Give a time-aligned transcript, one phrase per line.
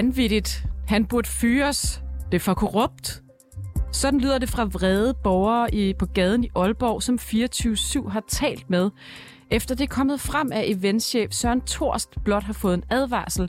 [0.00, 0.64] Vanvittigt.
[0.88, 2.02] Han burde fyres.
[2.32, 3.22] Det er for korrupt.
[3.92, 8.70] Sådan lyder det fra vrede borgere i, på gaden i Aalborg, som 24-7 har talt
[8.70, 8.90] med,
[9.50, 13.48] efter det er kommet frem, at eventchef Søren Torst blot har fået en advarsel,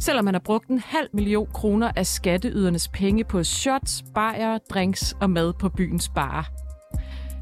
[0.00, 5.16] selvom han har brugt en halv million kroner af skatteydernes penge på shots, bajer, drinks
[5.20, 6.50] og mad på byens bar.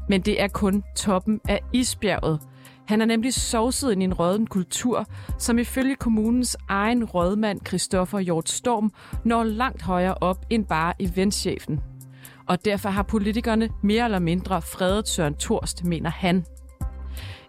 [0.07, 2.39] Men det er kun toppen af isbjerget.
[2.89, 5.05] Han er nemlig sovset ind i en råden kultur,
[5.37, 8.91] som ifølge kommunens egen rådmand Christoffer Hjort Storm
[9.25, 11.79] når langt højere op end bare eventchefen.
[12.47, 16.45] Og derfor har politikerne mere eller mindre fredet Søren Torst, mener han.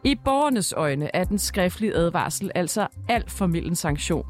[0.05, 4.27] I borgernes øjne er den skriftlige advarsel altså alt for mild en sanktion.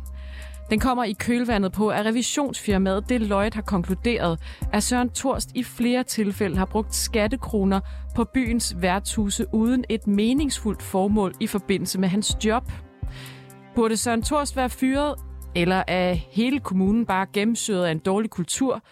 [0.71, 4.41] Den kommer i kølvandet på, at revisionsfirmaet Deloitte har konkluderet,
[4.73, 7.81] at Søren Torst i flere tilfælde har brugt skattekroner
[8.17, 12.73] på byens værtshuse uden et meningsfuldt formål i forbindelse med hans job.
[13.75, 15.15] Burde Søren Torst være fyret,
[15.55, 18.83] eller er hele kommunen bare gennemsyret af en dårlig kultur?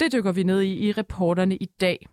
[0.00, 2.06] Det dykker vi ned i i reporterne i dag.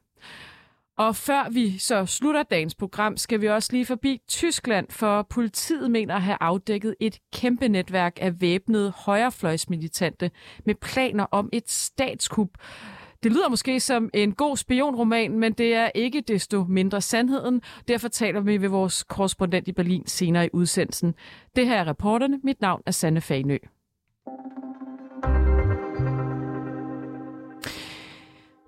[0.98, 5.92] Og før vi så slutter dagens program, skal vi også lige forbi Tyskland, for politiet
[5.92, 10.32] mener at have afdækket et kæmpe netværk af væbnede højrefløjsmilitante
[10.66, 12.50] med planer om et statskup.
[13.24, 17.62] Det lyder måske som en god spionroman, men det er ikke desto mindre sandheden.
[17.88, 21.16] Derfor taler vi med vores korrespondent i Berlin senere i udsendelsen.
[21.56, 22.40] Det her er reporterne.
[22.44, 23.58] Mit navn er Sanne Fagnø.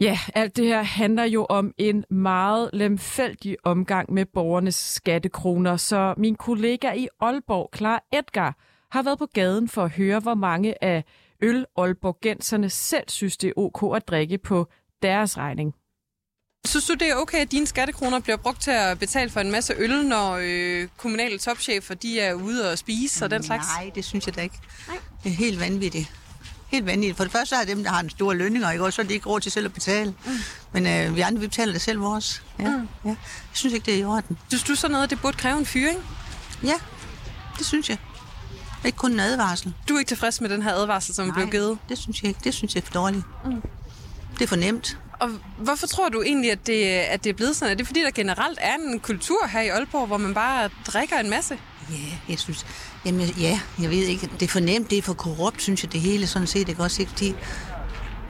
[0.04, 6.14] Ja, alt det her handler jo om en meget lemfældig omgang med borgernes skattekroner, så
[6.18, 8.58] min kollega i Aalborg, Klar Edgar,
[8.92, 11.04] har været på gaden for at høre, hvor mange af
[11.42, 14.68] øl Aalborgenserne selv synes, det er ok at drikke på
[15.02, 15.74] deres regning.
[16.66, 19.52] Synes du, det er okay, at dine skattekroner bliver brugt til at betale for en
[19.52, 23.68] masse øl, når øh, kommunale topchefer de er ude og spise og den slags?
[23.78, 24.59] Nej, det synes jeg da ikke.
[24.88, 24.97] Nej.
[25.24, 26.22] Det er helt vanvittigt
[26.73, 27.17] helt vanvittigt.
[27.17, 28.84] For det første er dem, der har en stor lønninger, ikke?
[28.85, 30.13] og så er de ikke råd til selv at betale.
[30.25, 30.31] Mm.
[30.72, 32.44] Men øh, vi andre, vi betaler det selv vores.
[32.59, 32.88] Ja, mm.
[33.06, 33.09] ja.
[33.09, 33.17] Jeg
[33.53, 34.38] synes ikke, det er i orden.
[34.47, 36.00] Synes du så noget, det burde kræve en fyring?
[36.63, 36.73] Ja,
[37.57, 37.97] det synes jeg.
[38.85, 39.73] Ikke kun en advarsel.
[39.89, 41.78] Du er ikke tilfreds med den her advarsel, som Nej, blev givet?
[41.89, 42.39] det synes jeg ikke.
[42.44, 43.23] Det synes jeg er for dårligt.
[43.45, 43.61] Mm.
[44.34, 44.97] Det er for nemt.
[45.19, 47.72] Og hvorfor tror du egentlig, at det, at det er blevet sådan?
[47.72, 51.17] Er det fordi, der generelt er en kultur her i Aalborg, hvor man bare drikker
[51.19, 51.57] en masse?
[51.94, 52.66] Ja, jeg synes...
[53.06, 54.30] Jamen, ja, jeg ved ikke.
[54.40, 56.70] Det er for nemt, det er for korrupt, synes jeg, det hele sådan set.
[56.70, 57.12] Ikke også, ikke?
[57.20, 57.34] De,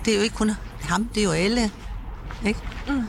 [0.06, 0.52] det er jo ikke kun
[0.82, 1.72] ham, det er jo alle.
[2.46, 2.60] Ikke?
[2.88, 3.04] Mm.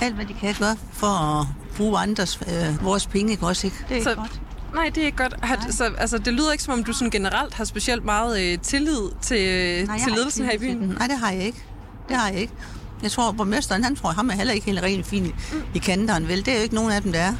[0.00, 1.46] Alt, hvad de kan gøre for at
[1.76, 3.76] bruge andres, øh, vores penge, ikke også, ikke?
[3.78, 4.40] Det er ikke så, godt.
[4.74, 5.34] Nej, det er ikke godt.
[5.42, 8.58] Har, så, altså, det lyder ikke, som om du sådan generelt har specielt meget øh,
[8.58, 10.76] tillid til, nej, til ledelsen her i byen.
[10.76, 11.64] Nej, det har jeg ikke.
[12.08, 12.52] Det har jeg ikke.
[13.02, 15.62] Jeg tror, borgmesteren, han tror, ham er heller ikke helt rent fin mm.
[15.74, 16.46] i kanteren, vel?
[16.46, 17.34] Det er jo ikke nogen af dem, der er.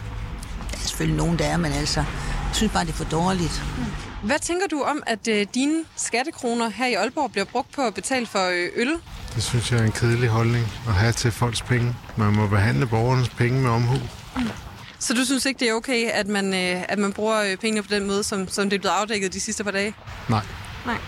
[0.83, 3.63] Er selvfølgelig nogen, der er, men altså, jeg synes bare, det er for dårligt.
[3.79, 3.85] Mm.
[4.27, 7.95] Hvad tænker du om, at øh, dine skattekroner her i Aalborg bliver brugt på at
[7.95, 8.93] betale for øh, øl?
[9.35, 11.97] Det synes jeg er en kedelig holdning at have til folks penge.
[12.17, 13.97] Man må behandle borgernes penge med omhu.
[14.37, 14.43] Mm.
[14.99, 17.89] Så du synes ikke, det er okay, at man, øh, at man bruger pengene på
[17.95, 19.95] den måde, som, som det er blevet afdækket de sidste par dage?
[20.29, 20.43] Nej.
[20.87, 20.99] Nej.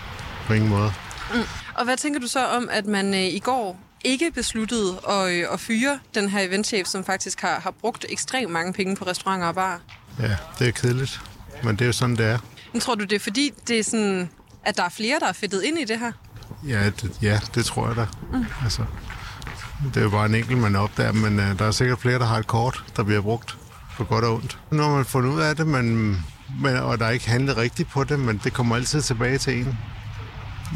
[0.47, 0.93] På ingen måde.
[1.33, 1.39] Mm.
[1.75, 5.45] Og hvad tænker du så om, at man øh, i går ikke besluttede at, øh,
[5.53, 9.47] at fyre den her eventchef, som faktisk har, har brugt ekstremt mange penge på restauranter
[9.47, 9.77] og barer?
[10.19, 11.21] Ja, det er kedeligt.
[11.63, 12.37] Men det er jo sådan, det er.
[12.73, 14.29] Men tror du, det er fordi, det er sådan,
[14.65, 16.11] at der er flere, der er fedtet ind i det her?
[16.67, 18.05] Ja, det, ja, det tror jeg da.
[18.33, 18.45] Mm.
[18.63, 18.85] Altså,
[19.93, 22.25] det er jo bare en enkelt, man opdager, men uh, der er sikkert flere, der
[22.25, 23.57] har et kort, der bliver brugt
[23.97, 24.59] for godt og ondt.
[24.71, 26.17] Nu har man fundet ud af det, men,
[26.61, 29.59] men, og der er ikke handlet rigtigt på det, men det kommer altid tilbage til
[29.59, 29.77] en,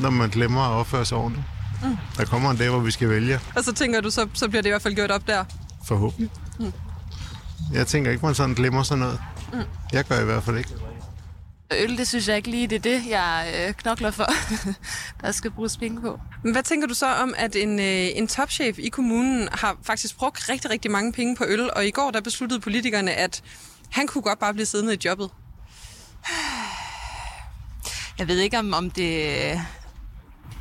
[0.01, 1.46] når man glemmer at opføre sig ordentligt.
[1.84, 1.97] Mm.
[2.17, 3.40] Der kommer en dag, hvor vi skal vælge.
[3.56, 5.45] Og så tænker du, så, så bliver det i hvert fald gjort op der?
[5.85, 6.29] Forhåbentlig.
[6.59, 6.73] Mm.
[7.73, 9.19] Jeg tænker ikke, man sådan glemmer sådan noget.
[9.53, 9.59] Mm.
[9.94, 10.69] Jeg gør i hvert fald ikke.
[11.73, 14.25] Øl, det synes jeg ikke lige, det er det, jeg øh, knokler for,
[15.22, 16.20] der skal bruges penge på.
[16.43, 20.17] Men hvad tænker du så om, at en, øh, en topchef i kommunen har faktisk
[20.17, 23.43] brugt rigtig, rigtig mange penge på øl, og i går der besluttede politikerne, at
[23.91, 25.29] han kunne godt bare blive siddende i jobbet?
[28.20, 29.61] Jeg ved ikke, om, om det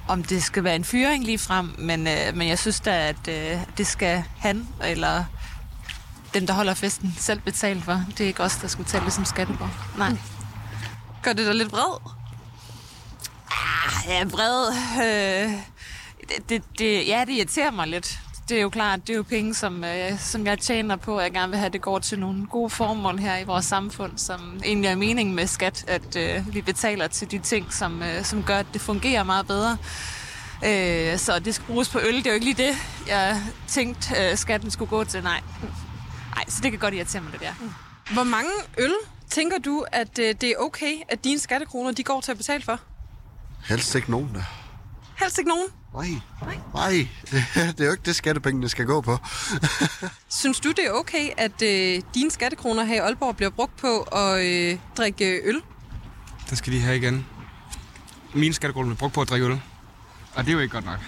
[0.09, 3.29] om det skal være en fyring lige frem, men, øh, men jeg synes da, at
[3.29, 5.25] øh, det skal han eller
[6.35, 8.05] dem, der holder festen, selv betale for.
[8.09, 9.71] Det er ikke os, der skal betale som skatteborg.
[9.99, 10.09] Nej.
[10.11, 10.19] Mm.
[11.23, 12.01] Gør det da lidt vred?
[13.51, 14.73] Ah, ja, vred.
[14.97, 15.53] Øh,
[16.29, 18.19] det, det, det, ja, det irriterer mig lidt.
[18.49, 21.25] Det er jo klart, det er jo penge, som, øh, som jeg tjener på, at
[21.25, 24.61] jeg gerne vil have, det går til nogle gode formål her i vores samfund, som
[24.65, 28.43] egentlig er meningen med skat, at øh, vi betaler til de ting, som, øh, som
[28.43, 29.77] gør, at det fungerer meget bedre.
[30.65, 32.77] Øh, så det skal bruges på øl, det er jo ikke lige det,
[33.09, 35.23] jeg tænkte, øh, skatten skulle gå til.
[35.23, 35.41] Nej.
[36.35, 37.53] Nej, så det kan godt irritere mig det der.
[38.13, 38.95] Hvor mange øl
[39.31, 42.63] tænker du, at øh, det er okay, at dine skattekroner de går til at betale
[42.63, 42.81] for?
[43.69, 44.68] Helst ikke nogen der.
[45.21, 45.67] Helst ikke nogen.
[45.95, 46.09] Nej,
[46.75, 47.09] nej.
[47.77, 49.17] Det er jo ikke det, skattepengene skal gå på.
[50.41, 54.01] Synes du, det er okay, at øh, dine skattekroner her i Aalborg bliver brugt på
[54.03, 55.63] at øh, drikke øl?
[56.51, 57.27] Det skal de have igen.
[58.35, 59.61] Mine skattekroner bliver brugt på at drikke øl.
[60.35, 60.99] Og det er jo ikke godt nok.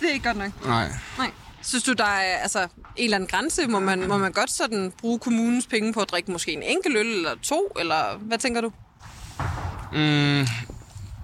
[0.00, 0.66] Det er ikke godt nok.
[0.66, 0.88] Nej.
[1.18, 1.30] Nej.
[1.62, 3.66] Synes du, der er altså, en eller anden grænse?
[3.66, 6.96] Må man, må man godt sådan bruge kommunens penge på at drikke måske en enkelt
[6.96, 7.72] øl eller to?
[7.80, 8.72] Eller hvad tænker du?
[9.92, 10.46] Mm,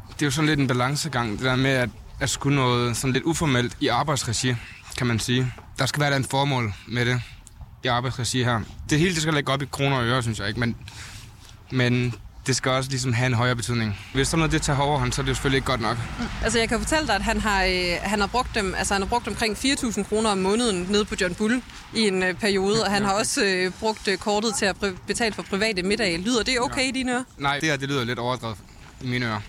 [0.09, 1.91] det er jo sådan lidt en balancegang, det der med at,
[2.21, 4.55] at skulle noget sådan lidt uformelt i arbejdsregi,
[4.97, 5.53] kan man sige.
[5.79, 7.21] Der skal være et formål med det
[7.85, 8.61] i arbejdsregi her.
[8.91, 10.77] Det hele det skal lægge op i kroner og øre, synes jeg ikke, men,
[11.71, 12.15] men
[12.47, 13.99] det skal også ligesom have en højere betydning.
[14.15, 15.97] Hvis sådan noget det tager overhånd, så er det jo selvfølgelig ikke godt nok.
[16.45, 19.03] Altså, jeg kan fortælle dig, at han har, øh, han har brugt dem, altså han
[19.03, 21.63] har brugt omkring 4.000 kroner om måneden nede på John Bull
[21.95, 24.77] i en øh, periode, og han har også øh, brugt øh, kortet til at
[25.07, 26.19] betale for private middage.
[26.19, 27.25] Lyder det okay i dine ører?
[27.39, 28.57] Nej, det her det lyder lidt overdrevet
[29.01, 29.41] i mine ører.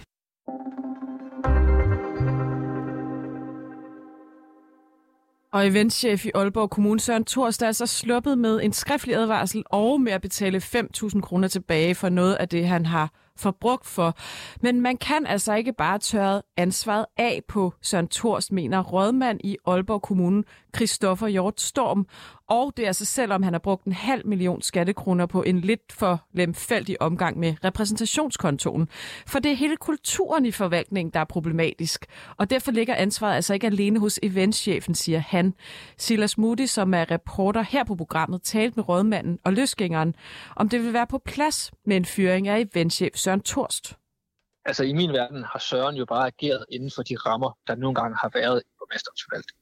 [5.53, 10.01] Og eventchef i Aalborg Kommune, Søren Thorst, er altså sluppet med en skriftlig advarsel og
[10.01, 14.18] med at betale 5.000 kroner tilbage for noget af det, han har forbrugt for.
[14.62, 19.57] Men man kan altså ikke bare tørre ansvaret af på Søren Thorst, mener rådmand i
[19.68, 20.44] Aalborg Kommune,
[20.75, 22.07] Christoffer Hjort Storm.
[22.51, 25.92] Og det er altså selvom han har brugt en halv million skattekroner på en lidt
[25.92, 28.89] for lemfældig omgang med repræsentationskontoen.
[29.27, 32.06] For det er hele kulturen i forvaltningen, der er problematisk.
[32.38, 35.53] Og derfor ligger ansvaret altså ikke alene hos eventchefen, siger han.
[35.98, 40.15] Silas Moody, som er reporter her på programmet, talte med rådmanden og løsgængeren,
[40.56, 43.98] om det vil være på plads med en fyring af eventchef Søren Torst.
[44.65, 47.95] Altså i min verden har Søren jo bare ageret inden for de rammer, der nogle
[47.95, 49.61] gange har været i borgmesterens forvaltning.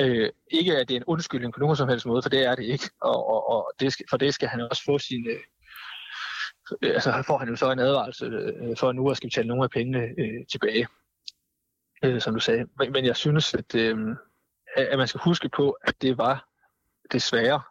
[0.00, 2.54] Øh, ikke at det er en undskyldning på nogen som helst måde, for det er
[2.54, 2.90] det ikke.
[3.00, 5.26] Og, og, og det skal, for det skal han også få sin...
[5.26, 5.40] Øh,
[6.82, 9.64] øh altså får han jo så en advarelse øh, for nu at skal betale nogle
[9.64, 10.88] af pengene øh, tilbage,
[12.04, 12.66] øh, som du sagde.
[12.78, 14.16] Men, men jeg synes, at, øh,
[14.76, 16.48] at man skal huske på, at det var
[17.12, 17.62] desværre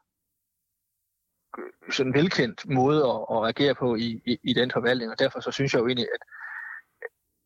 [1.92, 5.40] sådan en velkendt måde at, at reagere på i, i, i den forvaltning, og derfor
[5.40, 6.22] så synes jeg jo egentlig, at,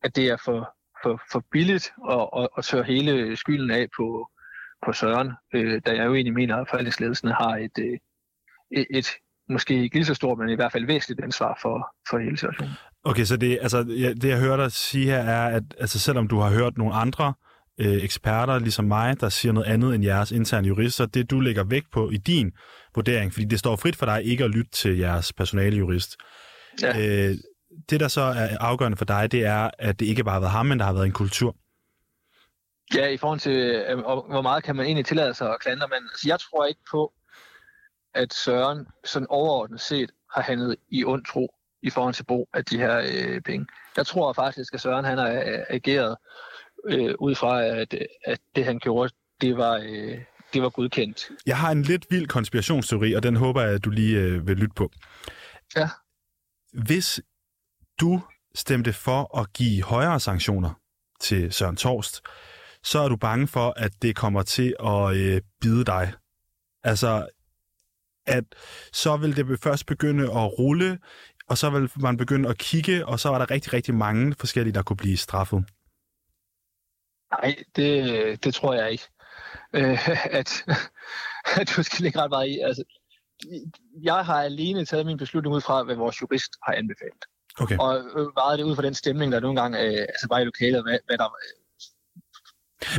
[0.02, 4.30] at det er for, for, for billigt at, at, at tørre hele skylden af på,
[4.86, 7.98] på Søren, øh, da jeg jo egentlig mener, at forvaltningsledelsen har et, øh,
[8.70, 9.06] et, et
[9.48, 12.72] måske ikke lige så stort, men i hvert fald væsentligt ansvar for, for hele situationen.
[13.04, 13.82] Okay, så det, altså,
[14.22, 17.34] det jeg hører dig sige her er, at altså, selvom du har hørt nogle andre
[17.80, 21.64] øh, eksperter, ligesom mig, der siger noget andet end jeres interne jurister, det du lægger
[21.64, 22.52] vægt på i din
[22.94, 26.16] vurdering, fordi det står frit for dig ikke at lytte til jeres personalejurist.
[26.82, 27.28] Ja.
[27.28, 27.34] Øh,
[27.90, 30.52] det, der så er afgørende for dig, det er, at det ikke bare har været
[30.52, 31.56] ham, men der har været en kultur.
[32.94, 36.08] Ja, i forhold til, øh, hvor meget kan man egentlig tillade sig at klandre, men
[36.12, 37.12] altså, jeg tror ikke på,
[38.14, 42.64] at Søren sådan overordnet set har handlet i ond tro i forhold til brug af
[42.64, 43.66] de her øh, penge.
[43.96, 46.16] Jeg tror faktisk, at Søren han har øh, ageret
[46.88, 47.94] øh, ud fra, at,
[48.24, 50.18] at det han gjorde, det var, øh,
[50.52, 51.28] det var godkendt.
[51.46, 54.56] Jeg har en lidt vild konspirationsteori, og den håber jeg, at du lige øh, vil
[54.56, 54.90] lytte på.
[55.76, 55.88] Ja.
[56.72, 57.20] Hvis
[58.00, 58.22] du
[58.54, 60.70] stemte for at give højere sanktioner
[61.20, 62.22] til Søren Torst,
[62.86, 66.12] så er du bange for, at det kommer til at øh, bide dig.
[66.84, 67.28] Altså,
[68.26, 68.44] at
[68.92, 70.98] så vil det først begynde at rulle,
[71.48, 74.74] og så vil man begynde at kigge, og så er der rigtig, rigtig mange forskellige,
[74.74, 75.64] der kunne blive straffet.
[77.32, 79.04] Nej, det, det tror jeg ikke.
[79.72, 80.08] Øh,
[80.40, 80.64] at,
[81.60, 82.58] at du skal lægge ret meget i.
[82.58, 82.84] Altså,
[84.02, 87.24] jeg har alene taget min beslutning ud fra, hvad vores jurist har anbefalet.
[87.60, 87.78] Okay.
[87.78, 90.44] Og øh, meget det ud fra den stemning, der nogle gange øh, altså bare i
[90.44, 91.28] lokalet, hvad, hvad der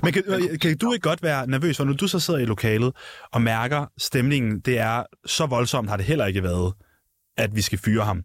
[0.03, 2.45] men kan, øh, kan du ikke godt være nervøs, for når du så sidder i
[2.45, 2.95] lokalet
[3.31, 6.73] og mærker, stemningen det er så voldsomt, har det heller ikke været,
[7.37, 8.23] at vi skal fyre ham.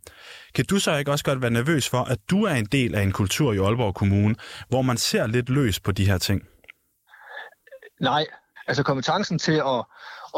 [0.54, 3.02] Kan du så ikke også godt være nervøs for, at du er en del af
[3.02, 4.34] en kultur i Aalborg Kommune,
[4.68, 6.42] hvor man ser lidt løs på de her ting?
[8.00, 8.26] Nej,
[8.66, 9.84] altså kompetencen til at,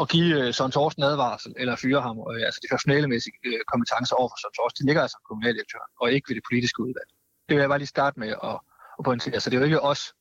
[0.01, 3.33] at give øh, Søren Thorsten advarsel eller fyre ham, og, altså de personalemæssige
[3.71, 7.09] kompetencer over for Søren Thorsten, det ligger altså kommunaldirektøren, og ikke ved det politiske udvalg.
[7.47, 8.57] Det vil jeg bare lige starte med at,
[8.99, 9.39] at pointere.
[9.39, 10.13] Så det er jo ikke os.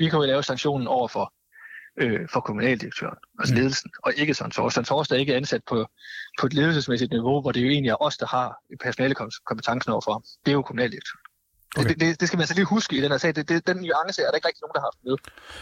[0.00, 1.26] Vi kan jo lave sanktionen over for,
[2.02, 4.74] øh, for kommunaldirektøren, altså ledelsen, og ikke Søren Thorsten.
[4.74, 5.76] Søren Thorsten er ikke ansat på,
[6.40, 8.46] på et ledelsesmæssigt niveau, hvor det jo egentlig er os, der har
[8.84, 10.22] personalekompetencen over for ham.
[10.44, 11.24] Det er jo kommunaldirektøren.
[11.76, 11.88] Okay.
[11.88, 13.34] Det, det, det skal man altså lige huske i den her sag.
[13.36, 15.16] Det, det, den nuance er der ikke rigtig nogen, der har haft med.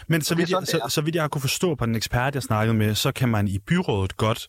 [0.07, 2.43] Men så vidt, jeg, så, så vidt jeg har kunne forstå på den ekspert, jeg
[2.43, 4.47] snakkede med, så kan man i byrådet godt,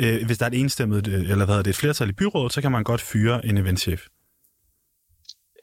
[0.00, 2.72] øh, hvis der er et enstemmigt, eller hvad det, et flertal i byrådet, så kan
[2.72, 4.06] man godt fyre en eventchef.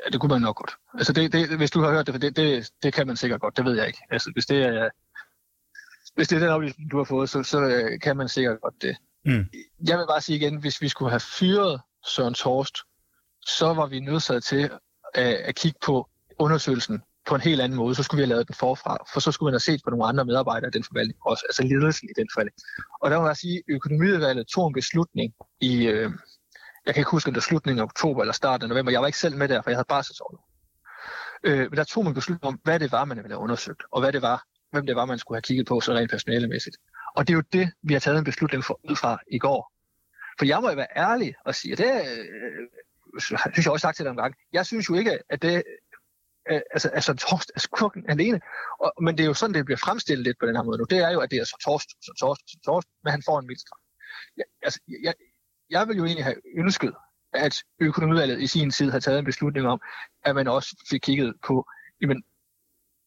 [0.05, 0.71] Ja, det kunne man nok godt.
[0.93, 3.57] Altså det, det, hvis du har hørt det, det, det, det kan man sikkert godt,
[3.57, 4.01] det ved jeg ikke.
[4.09, 4.89] Altså hvis det er,
[6.15, 8.97] hvis det er den oplysning, du har fået, så, så kan man sikkert godt det.
[9.25, 9.45] Mm.
[9.87, 12.77] Jeg vil bare sige igen, hvis vi skulle have fyret Søren Torst,
[13.45, 14.69] så var vi nødsaget til
[15.13, 17.95] at, at kigge på undersøgelsen på en helt anden måde.
[17.95, 20.05] Så skulle vi have lavet den forfra, for så skulle man have set på nogle
[20.05, 22.59] andre medarbejdere i den forvaltning også, altså ledelsen i den forvaltning.
[23.01, 26.11] Og der må jeg sige, at økonomiudvalget tog en beslutning i, øh,
[26.85, 28.91] jeg kan ikke huske, om det var slutningen af oktober eller starten af november.
[28.91, 30.47] Jeg var ikke selv med der, for jeg havde barselsår.
[31.43, 34.01] Øh, men der tog man beslutning om, hvad det var, man ville have undersøgt, og
[34.01, 36.77] hvad det var, hvem det var, man skulle have kigget på, så rent personalemæssigt.
[37.15, 39.71] Og det er jo det, vi har taget en beslutning for, ud fra i går.
[40.39, 42.67] For jeg må jo være ærlig og sige, og det øh,
[43.19, 45.63] synes jeg også sagt til dig en gang, jeg synes jo ikke, at det
[46.51, 48.41] øh, altså, altså Torst er skurken alene.
[48.79, 50.85] Og, men det er jo sådan, det bliver fremstillet lidt på den her måde nu.
[50.89, 53.39] Det er jo, at det er så Torst, så Torst, så Torst, men han får
[53.39, 53.79] en mildstraf.
[54.37, 55.13] Jeg, altså, jeg,
[55.71, 56.93] jeg vil jo egentlig have ønsket,
[57.33, 59.81] at økonomiudvalget i sin tid har taget en beslutning om,
[60.25, 61.65] at man også fik kigget på,
[62.01, 62.23] jamen,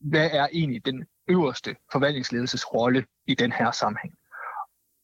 [0.00, 4.14] hvad er egentlig den øverste forvaltningsledelses rolle i den her sammenhæng?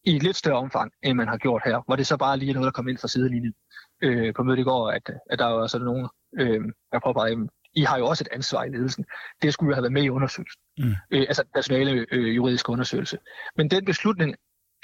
[0.04, 2.50] I et lidt større omfang, end man har gjort her, hvor det så bare lige
[2.50, 3.54] er noget, der kom ind fra sidelinjen
[4.02, 6.60] øh, på mødet i går, at, at der var sådan nogen, øh,
[6.92, 9.04] der påpeger, I har jo også et ansvar i ledelsen.
[9.42, 10.60] Det skulle jo have været med i undersøgelsen.
[10.78, 10.94] Mm.
[11.10, 13.18] Øh, altså personale øh, juridiske undersøgelse.
[13.56, 14.36] Men den beslutning,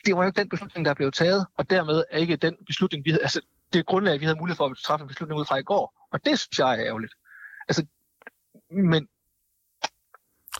[0.06, 3.04] det var jo ikke den beslutning, der blev taget, og dermed er ikke den beslutning,
[3.04, 3.40] vi havde, altså
[3.72, 6.08] det grundlag, vi havde mulighed for at træffe en beslutning ud fra i går.
[6.12, 7.12] Og det synes jeg er ærgerligt.
[7.68, 7.86] Altså,
[8.70, 9.08] men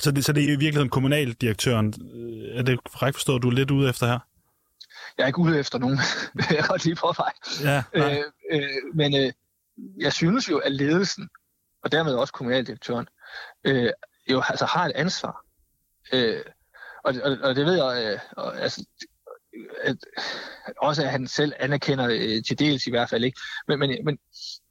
[0.00, 3.52] så det, så det er i virkeligheden kommunaldirektøren, øh, er det korrekt forstået, du er
[3.52, 4.18] lidt ude efter her?
[5.18, 5.98] Jeg er ikke ude efter nogen,
[6.56, 7.32] jeg har lige på vej.
[7.62, 9.32] Ja, øh, øh, men øh,
[10.00, 11.28] jeg synes jo, at ledelsen,
[11.84, 13.08] og dermed også kommunaldirektøren,
[13.64, 13.90] øh,
[14.30, 15.44] jo altså har et ansvar.
[16.12, 16.42] Øh,
[17.04, 18.84] og, og, og det ved jeg, øh, og, altså,
[19.82, 19.96] at,
[20.82, 23.40] også at han selv anerkender øh, til dels i hvert fald ikke.
[23.68, 24.18] Men, men, men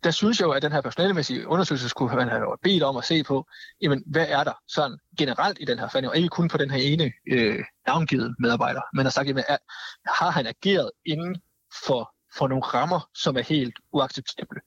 [0.04, 3.06] der synes jeg jo, at den her personalemæssige undersøgelse skulle man have bedt om at
[3.06, 3.48] se på,
[3.82, 6.72] jamen, hvad er der sådan generelt i den her forhandling, og ikke kun på den
[6.72, 9.58] her ene øh, navngivet medarbejder, men har sagt, jamen, er,
[10.06, 11.42] har han ageret inden
[11.88, 14.60] for, for nogle rammer, som er helt uacceptable?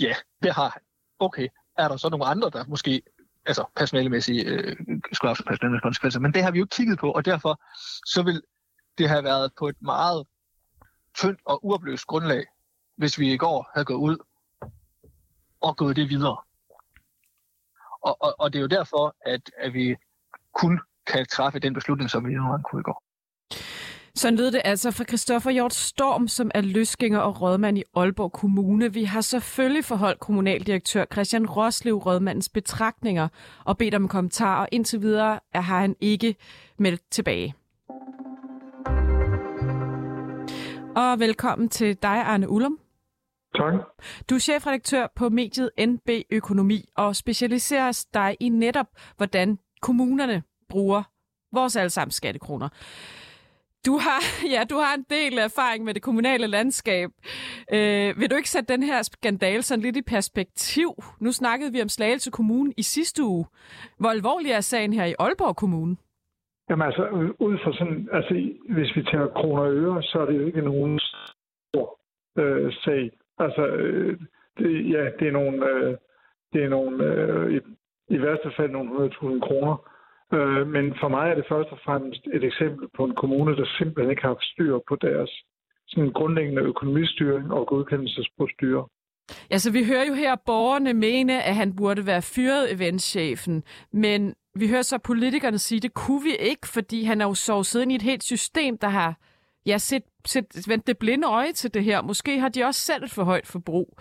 [0.00, 0.82] Ja, det har han.
[1.18, 1.48] Okay,
[1.78, 3.02] er der så nogle andre, der måske
[3.46, 4.76] altså personalemæssige, øh,
[5.12, 7.60] skulle have personalemæssige konsekvenser, men det har vi jo ikke kigget på, og derfor
[8.06, 8.42] så vil
[8.98, 10.26] det havde været på et meget
[11.14, 12.46] tyndt og uopløst grundlag,
[12.96, 14.18] hvis vi i går havde gået ud
[15.60, 16.36] og gået det videre.
[18.02, 19.96] Og, og, og det er jo derfor, at, at vi
[20.54, 23.02] kun kan træffe den beslutning, som vi nu kunne i går.
[24.14, 28.32] Sådan lød det altså fra Christoffer Hjort Storm, som er løsgænger og rådmand i Aalborg
[28.32, 28.92] Kommune.
[28.92, 33.28] Vi har selvfølgelig forholdt kommunaldirektør Christian Roslev rådmandens betragtninger
[33.64, 36.36] og bedt om kommentarer, og indtil videre har han ikke
[36.78, 37.54] meldt tilbage.
[40.96, 42.78] Og velkommen til dig, Arne Ullum.
[43.54, 43.74] Tak.
[44.30, 51.02] Du er chefredaktør på mediet NB Økonomi og specialiserer dig i netop, hvordan kommunerne bruger
[51.52, 52.68] vores allesammens skattekroner.
[53.86, 54.22] Du har,
[54.54, 57.10] ja, du har en del erfaring med det kommunale landskab.
[57.72, 60.94] Øh, vil du ikke sætte den her skandale sådan lidt i perspektiv?
[61.20, 63.46] Nu snakkede vi om Slagelse Kommune i sidste uge.
[63.98, 65.96] Hvor alvorlig er sagen her i Aalborg Kommune?
[66.70, 67.02] Jamen altså,
[67.38, 68.34] ud fra sådan, altså
[68.68, 72.00] hvis vi tager kroner og øre, så er det jo ikke nogen stor
[72.38, 73.10] øh, sag.
[73.38, 74.18] Altså, øh,
[74.58, 75.96] det, ja, det er nogle, øh,
[76.52, 77.58] det er nogle øh, i,
[78.14, 79.76] i værste fald nogle 100.000 kroner.
[80.32, 83.66] Øh, men for mig er det først og fremmest et eksempel på en kommune, der
[83.78, 85.30] simpelthen ikke har haft styr på deres
[85.88, 88.84] sådan grundlæggende økonomistyring og godkendelsesprocedurer.
[89.50, 93.62] Ja, så vi hører jo her borgerne mene, at han burde være fyret eventchefen,
[93.92, 97.62] men vi hører så politikerne sige, det kunne vi ikke, fordi han er jo så
[97.62, 99.14] siden i et helt system, der har
[99.66, 102.02] ja, set, set, vendt det blinde øje til det her.
[102.02, 103.98] Måske har de også selv et for højt forbrug.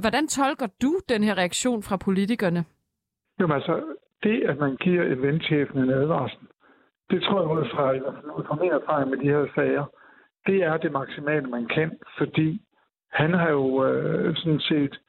[0.00, 2.64] Hvordan tolker du den her reaktion fra politikerne?
[3.38, 3.82] Jamen altså,
[4.22, 6.38] det at man giver eventchefen en advarsel,
[7.10, 7.92] det tror jeg ud fra,
[8.38, 9.84] ud fra min erfaring med de her sager,
[10.46, 12.62] det er det maksimale, man kan, fordi
[13.12, 15.00] han har jo øh, sådan set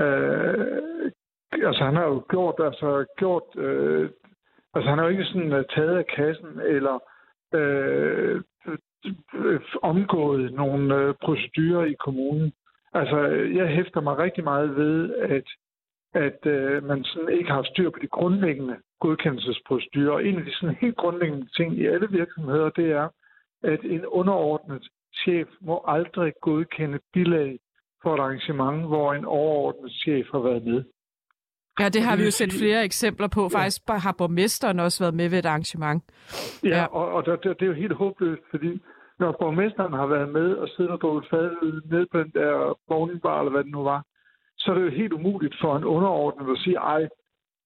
[0.00, 1.10] øh,
[1.52, 4.10] altså han har jo gjort, altså gjort, øh,
[4.74, 6.98] altså han har jo ikke sådan uh, taget af kassen eller
[7.54, 8.42] øh,
[9.34, 12.52] øh, omgået nogle øh, procedurer i kommunen.
[12.92, 13.18] Altså,
[13.58, 15.48] jeg hæfter mig rigtig meget ved, at,
[16.14, 20.12] at øh, man sådan ikke har styr på de grundlæggende godkendelsesprocedurer.
[20.12, 23.08] Og en af de sådan helt grundlæggende ting i alle virksomheder, det er,
[23.62, 27.58] at en underordnet chef må aldrig godkende bilag
[28.02, 30.84] for et arrangement, hvor en overordnet chef har været med.
[31.80, 33.48] Ja, det har vi jo set flere eksempler på.
[33.48, 36.04] Faktisk har borgmesteren også været med ved et arrangement.
[36.64, 36.84] Ja, ja.
[36.84, 38.80] og, og det, det er jo helt håbløst, fordi
[39.18, 43.38] når borgmesteren har været med og siddet og drukket fadøl ned på den der bowlingbar,
[43.38, 44.02] eller hvad det nu var,
[44.58, 47.08] så er det jo helt umuligt for en underordnet at sige, ej,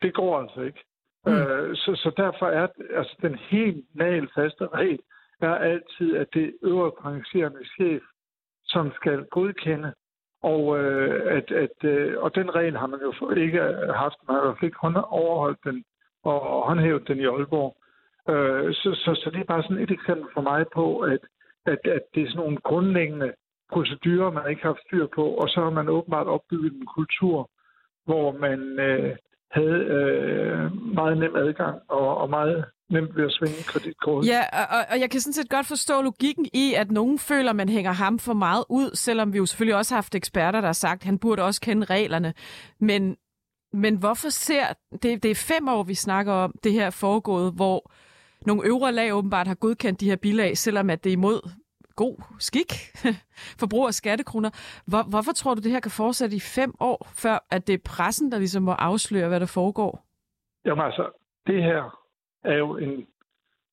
[0.02, 0.82] det går altså ikke.
[1.26, 1.32] Mm.
[1.32, 2.66] Øh, så, så derfor er
[2.96, 5.00] altså, den helt faste regel
[5.40, 8.02] er altid, at det øverst rangerende chef,
[8.64, 9.92] som skal godkende
[10.42, 13.60] og, øh, at, at, øh, og den regel har man jo ikke
[13.94, 14.16] haft.
[14.28, 15.84] Man har jo ikke overholdt den
[16.24, 17.76] og, håndhævet den i Aalborg.
[18.32, 21.20] Øh, så, så, så det er bare sådan et eksempel for mig på, at,
[21.66, 23.32] at, at det er sådan nogle grundlæggende
[23.72, 27.50] procedurer, man ikke har haft styr på, og så har man åbenbart opbygget en kultur,
[28.04, 29.16] hvor man øh,
[29.52, 34.28] havde øh, meget nem adgang og, og meget nemt ved at svinge kreditkortet.
[34.28, 37.68] Ja, og, og jeg kan sådan set godt forstå logikken i, at nogen føler, man
[37.68, 40.72] hænger ham for meget ud, selvom vi jo selvfølgelig også har haft eksperter, der har
[40.72, 42.34] sagt, at han burde også kende reglerne.
[42.80, 43.16] Men,
[43.72, 44.64] men hvorfor ser...
[45.02, 47.92] Det, det er fem år, vi snakker om, det her foregået, hvor
[48.46, 51.50] nogle øvre lag åbenbart har godkendt de her bilag, selvom at det er imod
[51.96, 52.72] god skik
[53.60, 54.50] forbrug af skattekroner.
[54.86, 57.88] Hvor, hvorfor tror du, det her kan fortsætte i fem år, før at det er
[57.96, 60.04] pressen, der ligesom må afsløre, hvad der foregår?
[60.64, 61.10] Jamen altså,
[61.46, 61.82] det her
[62.44, 63.06] er jo en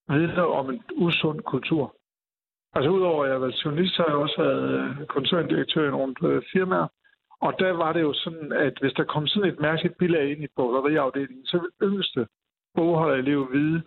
[0.10, 1.96] vidne om en usund kultur.
[2.74, 5.92] Altså udover at jeg har været journalist, så har jeg også været øh, koncerndirektør i
[5.92, 6.88] nogle øh, firmaer.
[7.42, 10.44] Og der var det jo sådan, at hvis der kom sådan et mærkeligt bilag ind
[10.44, 12.28] i bogholderiafdelingen, så ville yngste
[12.76, 13.82] bogholderelev vide,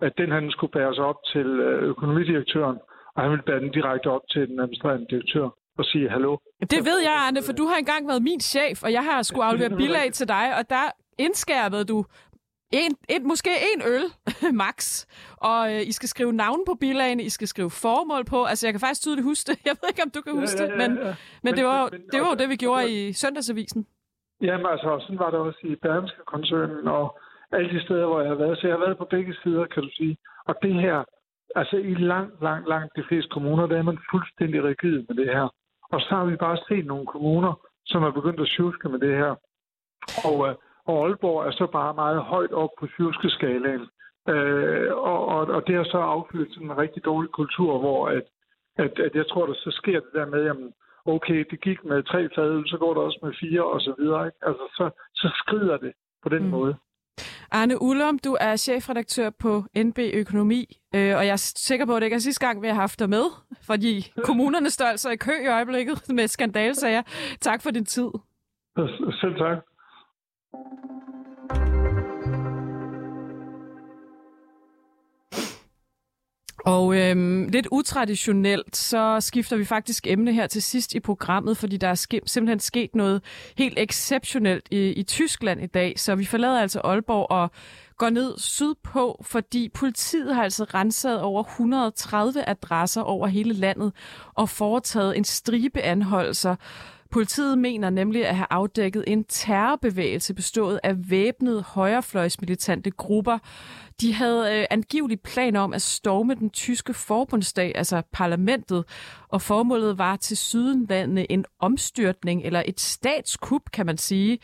[0.00, 2.78] at den han skulle bæres op til øh, økonomidirektøren,
[3.16, 6.36] og han ville bære den direkte op til den administrerende direktør og sige hallo.
[6.60, 9.44] Det ved jeg, Arne, for du har engang været min chef, og jeg har skulle
[9.44, 10.86] aflevere bilag til dig, og der
[11.18, 12.04] indskærpede du
[12.72, 14.04] en, et, måske en øl,
[14.62, 15.06] max.
[15.36, 18.44] Og øh, I skal skrive navn på bilagene, I skal skrive formål på.
[18.44, 19.56] Altså, jeg kan faktisk tydeligt huske det.
[19.68, 20.88] Jeg ved ikke, om du kan huske ja, ja, ja, ja.
[20.88, 23.86] det, men, men, men det var, men, det, var jo det, vi gjorde i Søndagsavisen.
[24.42, 27.18] Jamen altså, sådan var det også i Bergenske koncernen og
[27.52, 28.58] alle de steder, hvor jeg har været.
[28.58, 30.16] Så jeg har været på begge sider, kan du sige.
[30.48, 30.98] Og det her,
[31.54, 35.26] altså i langt, langt, langt de fleste kommuner, der er man fuldstændig rigid med det
[35.26, 35.48] her.
[35.92, 37.52] Og så har vi bare set nogle kommuner,
[37.86, 39.34] som er begyndt at sjuske med det her.
[40.28, 40.54] Og, øh,
[40.86, 43.86] og Aalborg er så bare meget højt op på sjuskeskalaen.
[44.28, 48.26] Øh, og, og, og det har så affyldt sådan en rigtig dårlig kultur, hvor at,
[48.76, 50.72] at, at jeg tror, der så sker det der med, jamen,
[51.04, 54.26] okay, det gik med tre fadøl, så går det også med fire, og så videre.
[54.26, 54.38] Ikke?
[54.42, 55.92] Altså, så, så skrider det
[56.22, 56.50] på den mm.
[56.50, 56.76] måde.
[57.50, 62.00] Arne Ullum, du er chefredaktør på NB Økonomi, øh, og jeg er sikker på, at
[62.00, 63.24] det ikke er sidste gang, vi har haft dig med,
[63.62, 67.02] fordi kommunerne står altså i kø i øjeblikket med skandalsager.
[67.40, 68.08] Tak for din tid.
[69.20, 69.58] Selv tak.
[76.66, 81.76] Og øhm, lidt utraditionelt, så skifter vi faktisk emne her til sidst i programmet, fordi
[81.76, 83.22] der er ske, simpelthen sket noget
[83.58, 85.94] helt exceptionelt i, i Tyskland i dag.
[85.96, 87.50] Så vi forlader altså Aalborg og
[87.96, 93.92] går ned sydpå, fordi politiet har altså renset over 130 adresser over hele landet
[94.34, 96.56] og foretaget en stribe anholdelser.
[97.10, 103.38] Politiet mener nemlig at have afdækket en terrorbevægelse bestået af væbnede højrefløjsmilitante grupper.
[104.00, 108.84] De havde øh, angiveligt planer om at storme den tyske forbundsdag, altså parlamentet,
[109.28, 114.38] og formålet var til sydenlandene en omstyrtning, eller et statskup, kan man sige,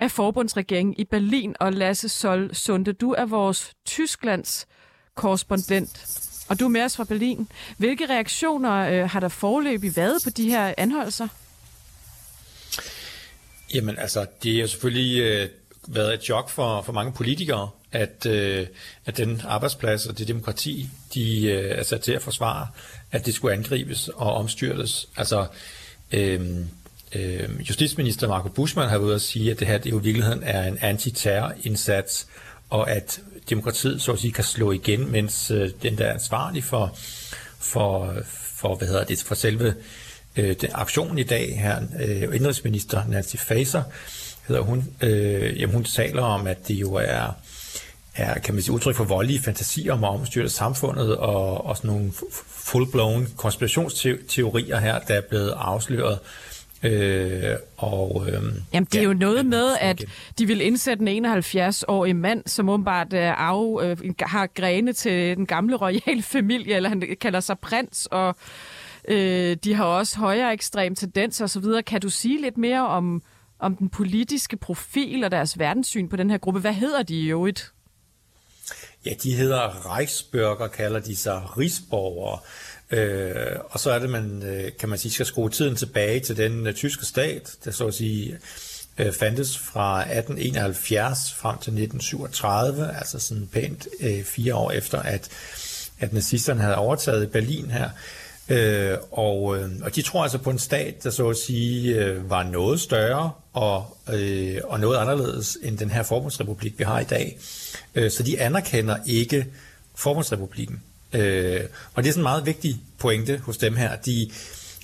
[0.00, 1.54] af forbundsregeringen i Berlin.
[1.60, 4.66] Og Lasse Sol Sunde, du er vores Tysklands
[5.14, 7.48] korrespondent, og du er med os fra Berlin.
[7.78, 11.28] Hvilke reaktioner øh, har der forløbig været på de her anholdelser?
[13.74, 15.48] Jamen altså, det har selvfølgelig øh,
[15.88, 18.66] været et chok for, for mange politikere, at, øh,
[19.06, 22.66] at den arbejdsplads og det demokrati, de øh, er sat til at forsvare,
[23.12, 25.08] at det skulle angribes og omstyrtes.
[25.16, 25.46] Altså,
[26.12, 26.56] øh,
[27.14, 30.02] øh, justitsminister Marco Buschmann har været ude at sige, at det her det jo i
[30.02, 32.26] virkeligheden er en antiterrorindsats,
[32.70, 36.64] og at demokratiet så at sige kan slå igen, mens øh, den der er ansvarlig
[36.64, 36.98] for,
[37.58, 38.14] for,
[38.56, 39.74] for, hvad hedder det, for selve
[40.36, 43.82] øh, den aktion i dag her, øh, indrigsminister Nancy Faeser,
[44.48, 47.36] hedder hun, øh, jamen hun taler om, at det jo er,
[48.14, 51.90] er kan man sige, udtryk for voldelige fantasier om at omstyrte samfundet, og, og sådan
[51.90, 52.12] nogle
[52.68, 56.18] full-blown konspirationsteorier her, der er blevet afsløret.
[56.82, 58.32] Øh, og, øh,
[58.72, 60.04] Jamen, det er ja, jo noget med, at
[60.38, 65.46] de vil indsætte en 71-årig mand, som åbenbart øh, af, øh, har grene til den
[65.46, 68.36] gamle royale familie, eller han kalder sig prins, og
[69.08, 71.82] Øh, de har også højere ekstrem tendens og så videre.
[71.82, 73.22] Kan du sige lidt mere om,
[73.58, 76.60] om den politiske profil og deres verdenssyn på den her gruppe?
[76.60, 77.72] Hvad hedder de i øvrigt?
[79.06, 82.38] Ja, de hedder Reichsbürger, kalder de sig rigsborgere.
[82.90, 86.36] Øh, og så er det, man øh, kan man sige, skal skrue tiden tilbage til
[86.36, 88.38] den uh, tyske stat, der så at sige
[88.98, 95.28] øh, fandtes fra 1871 frem til 1937, altså sådan pænt øh, fire år efter, at,
[96.00, 97.84] at nazisterne havde overtaget Berlin her.
[97.84, 102.04] Øh, Øh, og, øh, og de tror altså på en stat, der så at sige
[102.04, 107.00] øh, var noget større og, øh, og noget anderledes end den her forbundsrepublik, vi har
[107.00, 107.38] i dag.
[107.94, 109.46] Øh, så de anerkender ikke
[109.94, 110.82] forbundsrepublikken.
[111.12, 111.60] Øh,
[111.94, 113.96] og det er sådan en meget vigtig pointe hos dem her.
[113.96, 114.30] De,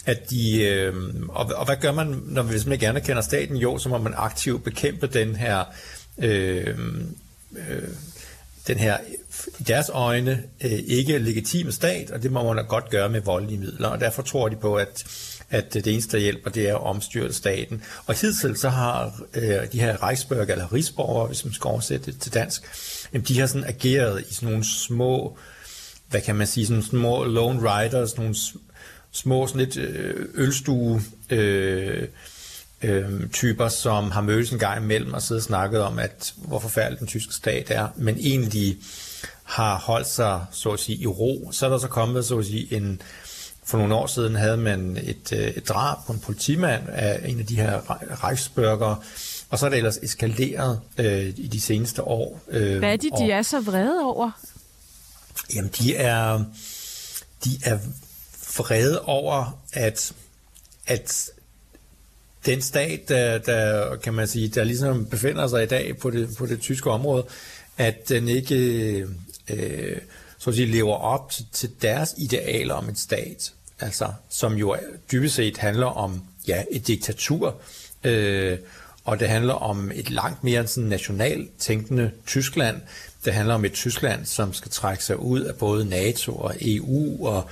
[0.06, 0.94] at de, øh,
[1.28, 3.56] og, og hvad gør man, når hvis man ikke anerkender staten?
[3.56, 5.64] Jo, så må man aktivt bekæmpe den her,
[6.18, 6.78] øh,
[7.68, 7.88] øh,
[8.66, 8.98] den her
[9.58, 13.20] i deres øjne øh, ikke legitime stat, og det må man da godt gøre med
[13.20, 15.04] voldelige midler, og derfor tror de på, at
[15.50, 17.82] at det eneste, der hjælper, det er at omstyrte staten.
[18.06, 22.20] Og hidtil så har øh, de her Reichsbürger, eller Rigsborger, hvis man skal oversætte det
[22.20, 22.62] til dansk,
[23.12, 25.38] jamen, de har sådan ageret i sådan nogle små,
[26.10, 28.34] hvad kan man sige, sådan små lone riders, nogle
[29.12, 32.08] små sådan lidt øh, ølstue øh,
[32.82, 36.58] øh, typer, som har mødtes en gang imellem og siddet og snakket om, at hvor
[36.58, 38.76] forfærdelig den tyske stat er, men egentlig
[39.44, 41.48] har holdt sig, så at sige, i ro.
[41.52, 43.02] Så er der så kommet, så at sige, en,
[43.64, 47.38] for nogle år siden havde man et, øh, et drab på en politimand af en
[47.38, 47.80] af de her
[48.24, 48.96] rejsbørger,
[49.50, 52.40] og så er det ellers eskaleret øh, i de seneste år.
[52.48, 54.30] Øh, Hvad er det, de er så vrede over?
[55.54, 56.44] Jamen, de er,
[57.44, 57.78] de er
[58.56, 60.12] vrede over, at,
[60.86, 61.30] at
[62.46, 66.28] den stat, der, der, kan man sige, der ligesom befinder sig i dag på det,
[66.38, 67.26] på det tyske område,
[67.78, 68.56] at den ikke
[69.50, 69.96] øh,
[70.38, 74.76] så at sige, lever op til, til deres idealer om en stat, altså, som jo
[75.12, 77.60] dybest set handler om ja, et diktatur,
[78.04, 78.58] øh,
[79.04, 82.80] og det handler om et langt mere sådan nationalt tænkende Tyskland.
[83.24, 87.26] Det handler om et Tyskland, som skal trække sig ud af både NATO og EU
[87.26, 87.50] og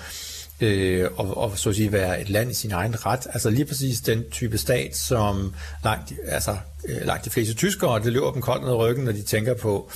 [0.61, 3.27] øh, og, og så at sige være et land i sin egen ret.
[3.33, 6.57] Altså lige præcis den type stat, som langt, altså,
[6.89, 9.91] øh, langt de fleste tyskere, det løber dem koldt ned ryggen, når de tænker på,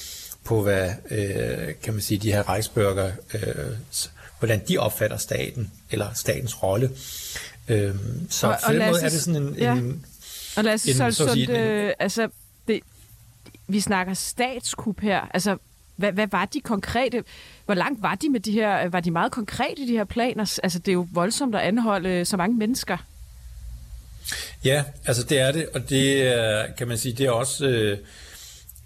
[0.45, 3.77] på hvad, øh, kan man sige, de her rejsbørger, øh,
[4.39, 6.91] hvordan de opfatter staten, eller statens rolle.
[7.69, 7.95] Øh,
[8.31, 9.55] så og, på den måde er det sådan en...
[9.59, 9.73] Ja.
[9.73, 10.05] en
[10.57, 12.29] og os en, så, så sige, øh, altså,
[12.69, 12.81] det,
[13.69, 15.21] vi snakker statskup her.
[15.35, 15.57] Altså,
[16.03, 17.25] hvad, hvad var de konkrete,
[17.65, 20.59] hvor langt var de med de her, øh, var de meget konkrete, de her planer?
[20.63, 22.97] Altså, det er jo voldsomt at anholde øh, så mange mennesker.
[24.65, 27.99] Ja, altså det er det, og det er, kan man sige, det er også, øh,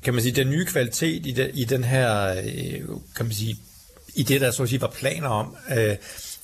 [0.03, 2.81] kan man sige, den nye kvalitet i, de, i den her, øh,
[3.17, 3.57] kan man sige,
[4.15, 5.57] i det, der så at sige var planer om.
[5.77, 5.97] Øh,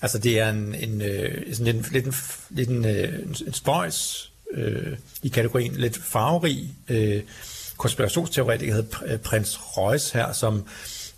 [0.02, 1.02] altså det er en, en,
[1.54, 2.14] sådan en, lidt en,
[2.50, 7.22] lidt en, en, en spøjs øh, i kategorien lidt farverig øh,
[7.82, 10.64] konspirationsteoretiker, hedder øh, prins Reus her, som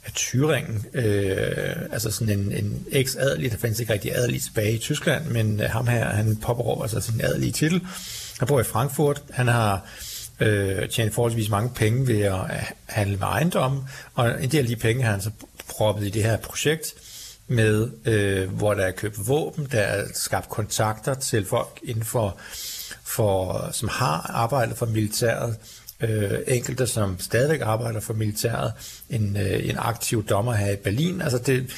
[0.05, 4.79] er Thüringen, øh, altså sådan en, en eks-adelig, der findes ikke rigtig adelig tilbage i
[4.79, 7.87] Tyskland, men øh, ham her, han popper altså sin adelige titel.
[8.39, 9.87] Han bor i Frankfurt, han har
[10.41, 14.67] øh, tjent forholdsvis mange penge ved at øh, handle med ejendom, og en del af
[14.67, 15.31] de penge har han så
[15.69, 16.95] proppet i det her projekt,
[17.49, 22.37] med øh, hvor der er købt våben, der er skabt kontakter til folk inden for,
[23.05, 25.57] for som har arbejdet for militæret,
[26.09, 28.73] øh, enkelte, som stadigvæk arbejder for militæret,
[29.11, 31.23] en, øh, en aktiv dommer her i Berlin.
[31.23, 31.71] Altså det,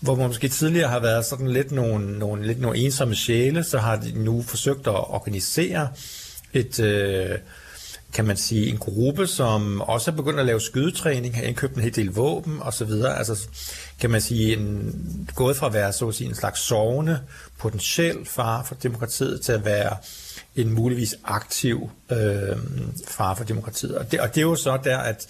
[0.00, 3.78] hvor man måske tidligere har været sådan lidt nogle, nogle, lidt nogle ensomme sjæle, så
[3.78, 5.88] har de nu forsøgt at organisere
[6.52, 7.38] et, øh,
[8.12, 11.82] kan man sige, en gruppe, som også er begyndt at lave skydetræning, har indkøbt en
[11.82, 12.90] hel del våben osv.
[12.92, 13.48] Altså,
[14.00, 14.94] kan man sige, en,
[15.34, 17.20] gået fra at være så at sige, en slags sovende,
[17.58, 19.96] potentiel far for demokratiet, til at være
[20.56, 22.56] en muligvis aktiv øh,
[23.08, 23.98] far for demokratiet.
[23.98, 25.26] Og det, og det er jo så der, at,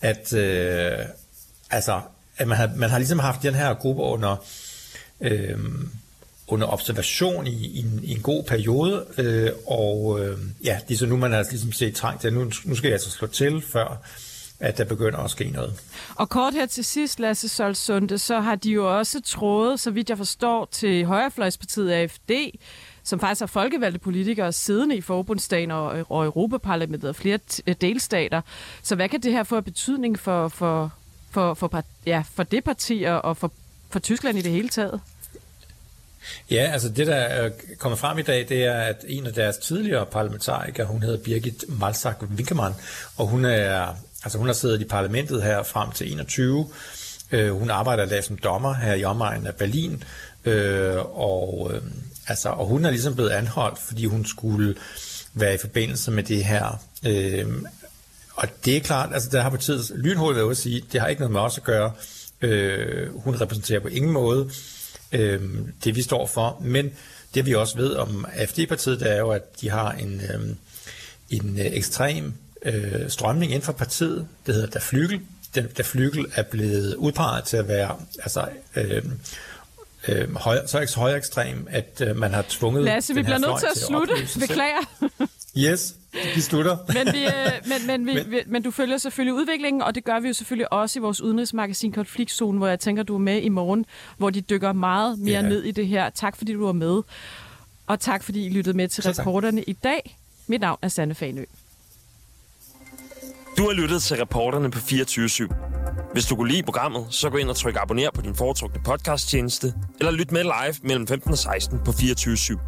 [0.00, 0.98] at, øh,
[1.70, 2.00] altså,
[2.36, 4.36] at man, har, man har ligesom haft den her gruppe under,
[5.20, 5.58] øh,
[6.46, 10.98] under observation i, i, en, i en god periode, øh, og øh, ja, det er
[10.98, 13.62] så nu, man har ligesom set trængt til, nu, nu skal jeg altså slå til,
[13.62, 14.02] før
[14.60, 15.74] at der begynder at ske noget.
[16.14, 20.10] Og kort her til sidst, Lasse Solsunde, så har de jo også trådet, så vidt
[20.10, 22.30] jeg forstår, til Højrefløjspartiet AFD,
[23.08, 28.40] som faktisk har folkevalgte politikere siddende i forbundsdagen og, og Europaparlamentet og flere øh, delstater.
[28.82, 30.92] Så hvad kan det her få betydning for, for,
[31.30, 33.52] for, for, ja, for det parti og for,
[33.90, 35.00] for Tyskland i det hele taget?
[36.50, 39.32] Ja, altså det, der øh, er kommet frem i dag, det er, at en af
[39.32, 42.74] deres tidligere parlamentarikere, hun hedder Birgit Malsak Winkemann,
[43.16, 43.94] og hun er,
[44.24, 46.68] altså hun har siddet i parlamentet her frem til 21.
[47.32, 50.04] Øh, hun arbejder der som dommer her i omegnen af Berlin,
[50.44, 51.82] øh, og øh,
[52.28, 54.74] Altså, og hun er ligesom blevet anholdt, fordi hun skulle
[55.34, 56.82] være i forbindelse med det her.
[57.06, 57.66] Øhm,
[58.34, 61.20] og det er klart, altså der har partiet lynhurtigt været at sige, det har ikke
[61.20, 61.92] noget med os at gøre.
[62.40, 64.50] Øh, hun repræsenterer på ingen måde
[65.12, 65.42] øh,
[65.84, 66.62] det, vi står for.
[66.64, 66.90] Men
[67.34, 70.56] det vi også ved om AFD-partiet, det er jo, at de har en, øhm, øh,
[71.30, 74.26] en ekstrem øh, strømning inden for partiet.
[74.46, 75.20] Det hedder Der Flygel.
[75.54, 79.02] Den, der Flygel er blevet udpeget til at være altså, øh,
[80.08, 83.60] øh, høj, så så højere ekstrem, at øh, man har tvunget Lasse, vi bliver nødt
[83.60, 84.14] til at slutte.
[84.40, 84.80] Beklager.
[85.56, 85.94] yes,
[86.34, 86.76] vi slutter.
[86.88, 87.32] men, vi, øh,
[87.66, 90.72] men, men, vi, men, men du følger selvfølgelig udviklingen, og det gør vi jo selvfølgelig
[90.72, 94.40] også i vores udenrigsmagasin Konfliktzone, hvor jeg tænker, du er med i morgen, hvor de
[94.40, 95.48] dykker meget mere ja.
[95.48, 96.10] ned i det her.
[96.10, 97.02] Tak fordi du var med.
[97.86, 99.18] Og tak, fordi I lyttede med til tak.
[99.18, 100.18] reporterne i dag.
[100.46, 101.44] Mit navn er Sanne Fanø.
[103.58, 105.48] Du har lyttet til reporterne på 24 /7.
[106.12, 109.74] Hvis du kunne lide programmet, så gå ind og tryk abonner på din foretrukne podcasttjeneste,
[109.98, 112.58] eller lyt med live mellem 15 og 16 på 24 /7.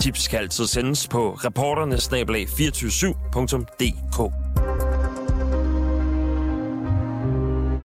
[0.00, 4.32] Tips kan altid sendes på reporternesnablag247.dk.